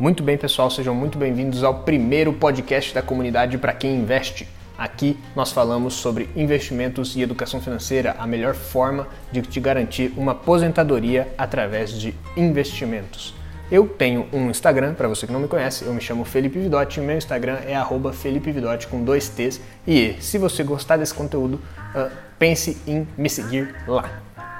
[0.00, 4.48] Muito bem, pessoal, sejam muito bem-vindos ao primeiro podcast da comunidade para quem investe.
[4.78, 10.32] Aqui nós falamos sobre investimentos e educação financeira, a melhor forma de te garantir uma
[10.32, 13.34] aposentadoria através de investimentos.
[13.70, 16.98] Eu tenho um Instagram, para você que não me conhece, eu me chamo Felipe Vidotti,
[16.98, 19.60] meu Instagram é arroba Felipe Vidotti com dois T's.
[19.86, 21.60] E se você gostar desse conteúdo,
[21.94, 24.08] uh, pense em me seguir lá.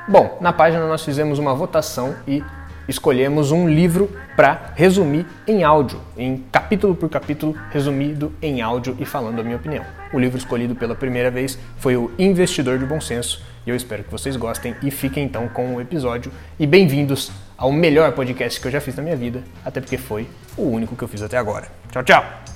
[0.06, 2.44] Bom, na página nós fizemos uma votação e
[2.90, 9.04] escolhemos um livro para resumir em áudio, em capítulo por capítulo, resumido em áudio e
[9.04, 9.84] falando a minha opinião.
[10.12, 14.02] O livro escolhido pela primeira vez foi O Investidor de Bom Senso e eu espero
[14.02, 16.32] que vocês gostem e fiquem então com o episódio.
[16.58, 20.26] E bem-vindos ao melhor podcast que eu já fiz na minha vida, até porque foi
[20.56, 21.68] o único que eu fiz até agora.
[21.92, 22.49] Tchau, tchau!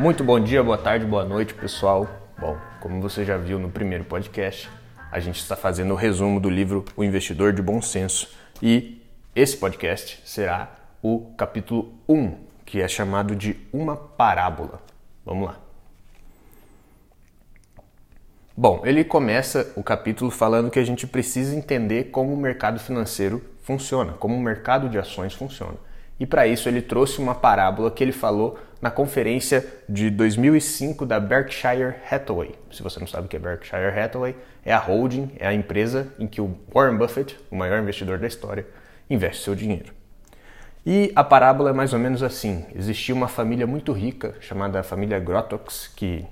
[0.00, 2.08] Muito bom dia, boa tarde, boa noite, pessoal.
[2.38, 4.66] Bom, como você já viu no primeiro podcast,
[5.12, 8.30] a gente está fazendo o resumo do livro O Investidor de Bom Senso
[8.62, 9.02] e
[9.36, 12.34] esse podcast será o capítulo 1,
[12.64, 14.80] que é chamado de Uma Parábola.
[15.22, 15.60] Vamos lá.
[18.56, 23.44] Bom, ele começa o capítulo falando que a gente precisa entender como o mercado financeiro
[23.62, 25.76] funciona, como o mercado de ações funciona.
[26.18, 31.20] E para isso ele trouxe uma parábola que ele falou na conferência de 2005 da
[31.20, 32.54] Berkshire Hathaway.
[32.72, 36.12] Se você não sabe o que é Berkshire Hathaway, é a holding, é a empresa
[36.18, 38.66] em que o Warren Buffett, o maior investidor da história,
[39.08, 39.92] investe seu dinheiro.
[40.84, 45.18] E a parábola é mais ou menos assim: existia uma família muito rica chamada família
[45.18, 46.24] Grotox que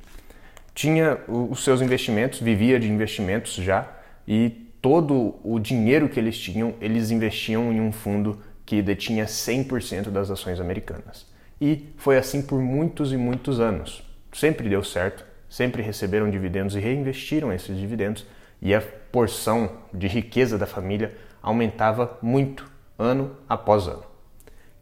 [0.75, 3.89] tinha os seus investimentos, vivia de investimentos já,
[4.27, 4.49] e
[4.81, 10.31] todo o dinheiro que eles tinham, eles investiam em um fundo que detinha 100% das
[10.31, 11.27] ações americanas.
[11.61, 14.03] E foi assim por muitos e muitos anos.
[14.33, 18.27] Sempre deu certo, sempre receberam dividendos e reinvestiram esses dividendos,
[18.61, 24.02] e a porção de riqueza da família aumentava muito ano após ano.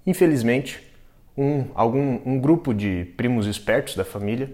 [0.06, 0.82] Infelizmente,
[1.36, 4.50] um, algum, um grupo de primos espertos da família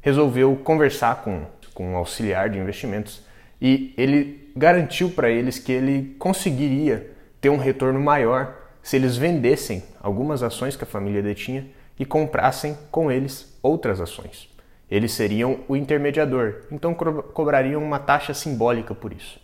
[0.00, 3.24] resolveu conversar com, com um auxiliar de investimentos
[3.60, 7.10] e ele garantiu para eles que ele conseguiria
[7.40, 11.66] ter um retorno maior se eles vendessem algumas ações que a família detinha
[11.98, 14.48] e comprassem com eles outras ações.
[14.88, 19.40] Eles seriam o intermediador, então co cobrariam uma taxa simbólica por isso.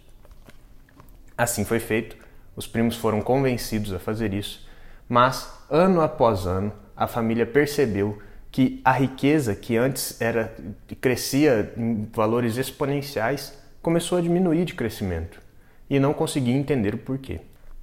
[1.36, 2.16] Assim foi feito,
[2.54, 4.64] os primos foram convencidos a fazer isso,
[5.08, 10.54] mas ano após ano a família percebeu que a riqueza que antes era
[11.00, 15.42] crescia em valores exponenciais começou a diminuir de crescimento
[15.90, 17.40] e não conseguia entender o porquê.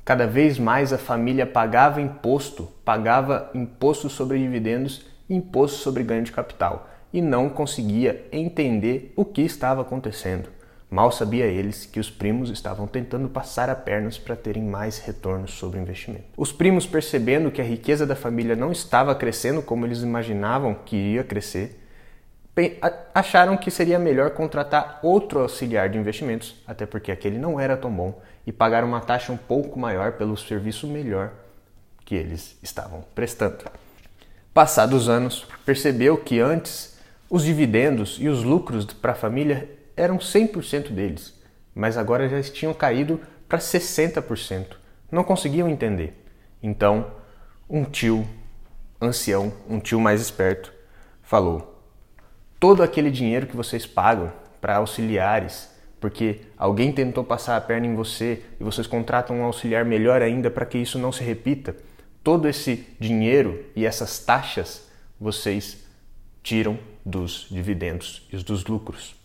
[0.09, 6.31] Cada vez mais a família pagava imposto, pagava imposto sobre dividendos imposto sobre ganho de
[6.31, 10.49] capital e não conseguia entender o que estava acontecendo.
[10.89, 15.51] Mal sabia eles que os primos estavam tentando passar a pernas para terem mais retornos
[15.51, 16.25] sobre o investimento.
[16.35, 20.95] Os primos, percebendo que a riqueza da família não estava crescendo como eles imaginavam que
[20.95, 21.79] iria crescer,
[23.13, 27.91] acharam que seria melhor contratar outro auxiliar de investimentos, até porque aquele não era tão
[27.91, 28.19] bom,
[28.49, 31.31] e pagar uma taxa um pouco maior pelo serviço melhor
[32.03, 33.63] que eles estavam prestando.
[34.51, 36.97] Passados anos, percebeu que antes
[37.29, 41.39] os dividendos e os lucros para a família eram 100% deles,
[41.75, 44.77] mas agora já tinham caído para 60%.
[45.11, 46.25] Não conseguiam entender.
[46.63, 47.05] Então,
[47.69, 48.27] um tio
[48.99, 50.73] ancião, um tio mais esperto,
[51.21, 51.79] falou:
[52.59, 57.95] todo aquele dinheiro que vocês pagam para auxiliares porque alguém tentou passar a perna em
[57.95, 61.75] você e vocês contratam um auxiliar melhor ainda para que isso não se repita.
[62.23, 64.87] Todo esse dinheiro e essas taxas
[65.19, 65.83] vocês
[66.41, 69.15] tiram dos dividendos e dos lucros.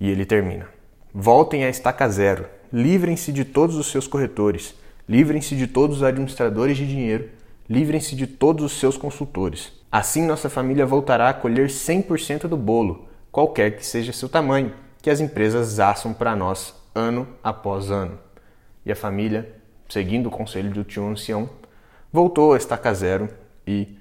[0.00, 0.68] E ele termina:
[1.12, 4.74] Voltem à estaca zero, livrem-se de todos os seus corretores,
[5.08, 7.28] livrem-se de todos os administradores de dinheiro,
[7.68, 9.72] livrem-se de todos os seus consultores.
[9.92, 14.72] Assim nossa família voltará a colher 100% do bolo, qualquer que seja seu tamanho
[15.04, 18.18] que as empresas assam para nós ano após ano.
[18.86, 19.46] E a família,
[19.86, 21.46] seguindo o conselho do tio ancião,
[22.10, 23.28] voltou a estaca zero
[23.66, 23.98] e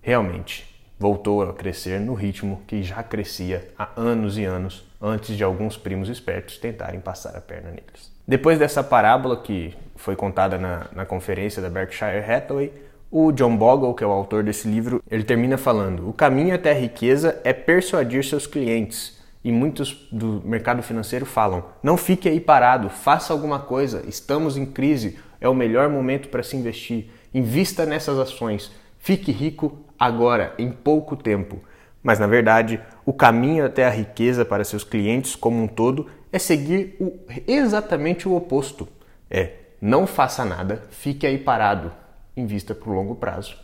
[0.00, 0.68] realmente
[0.98, 5.76] voltou a crescer no ritmo que já crescia há anos e anos antes de alguns
[5.76, 8.10] primos espertos tentarem passar a perna neles.
[8.26, 12.72] Depois dessa parábola que foi contada na, na conferência da Berkshire Hathaway,
[13.12, 16.72] o John Bogle, que é o autor desse livro, ele termina falando: o caminho até
[16.72, 22.40] a riqueza é persuadir seus clientes e muitos do mercado financeiro falam: não fique aí
[22.40, 27.10] parado, faça alguma coisa, estamos em crise, é o melhor momento para se investir.
[27.34, 31.60] invista nessas ações, fique rico agora, em pouco tempo.
[32.02, 36.38] Mas na verdade, o caminho até a riqueza para seus clientes como um todo é
[36.38, 38.88] seguir o, exatamente o oposto.
[39.30, 41.92] É, não faça nada, fique aí parado,
[42.36, 43.56] invista para o longo prazo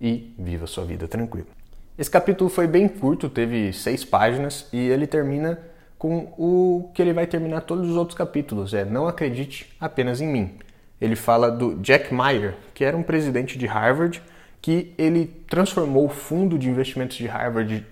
[0.00, 1.53] e viva sua vida tranquila.
[1.96, 5.60] Esse capítulo foi bem curto, teve seis páginas e ele termina
[5.96, 10.26] com o que ele vai terminar todos os outros capítulos, é não acredite apenas em
[10.26, 10.58] mim.
[11.00, 14.20] Ele fala do Jack Meyer, que era um presidente de Harvard,
[14.60, 17.86] que ele transformou o fundo de investimentos de Harvard,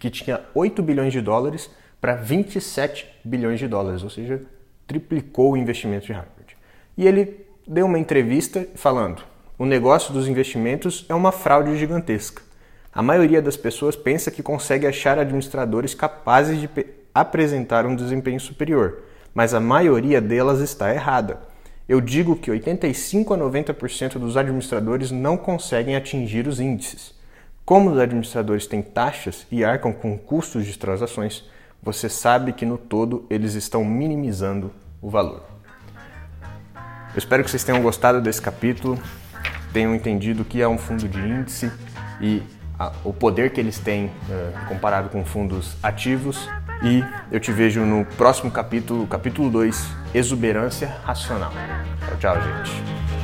[0.00, 1.70] que tinha 8 bilhões de dólares,
[2.00, 4.42] para 27 bilhões de dólares, ou seja,
[4.86, 6.56] triplicou o investimento de Harvard.
[6.98, 9.22] E ele deu uma entrevista falando:
[9.56, 12.42] o negócio dos investimentos é uma fraude gigantesca.
[12.94, 16.70] A maioria das pessoas pensa que consegue achar administradores capazes de
[17.12, 19.02] apresentar um desempenho superior,
[19.34, 21.40] mas a maioria delas está errada.
[21.88, 27.12] Eu digo que 85 a 90% dos administradores não conseguem atingir os índices.
[27.64, 31.44] Como os administradores têm taxas e arcam com custos de transações,
[31.82, 34.70] você sabe que no todo eles estão minimizando
[35.02, 35.42] o valor.
[37.12, 38.96] Eu espero que vocês tenham gostado desse capítulo,
[39.72, 41.70] tenham entendido o que é um fundo de índice
[42.20, 42.42] e
[42.78, 46.48] a, o poder que eles têm uh, comparado com fundos ativos
[46.82, 51.52] e eu te vejo no próximo capítulo, capítulo 2, Exuberância Racional.
[52.20, 53.23] Tchau, tchau, gente.